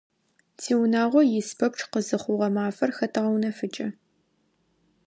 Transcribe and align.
Тиунагъо 0.59 1.21
ис 1.39 1.49
пэпчъ 1.57 1.83
къызыхъугъэ 1.91 2.47
мафэр 2.55 2.89
хэтэгъэунэфыкӀы. 2.97 3.87